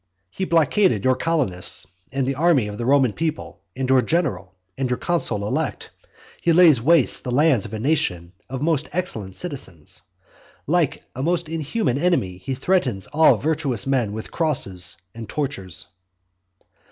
[0.31, 4.89] He blockaded your colonists, and the army of the Roman people, and your general, and
[4.89, 5.91] your consul elect.
[6.41, 10.01] He lays waste the lands of a nation of most excellent citizens.
[10.65, 15.85] Like a most inhuman enemy he threatens all virtuous men with crosses and tortures.